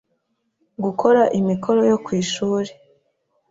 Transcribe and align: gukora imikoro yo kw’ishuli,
gukora 0.83 1.21
imikoro 1.39 1.81
yo 1.91 1.97
kw’ishuli, 2.03 2.71